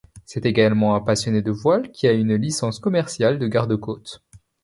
C'est 0.25 0.47
également 0.47 0.95
un 0.95 0.99
passionné 0.99 1.43
de 1.43 1.51
voile, 1.51 1.91
qui 1.91 2.07
a 2.07 2.11
une 2.11 2.33
licence 2.33 2.79
commerciale 2.79 3.37
de 3.37 3.45
garde-côte. 3.47 4.23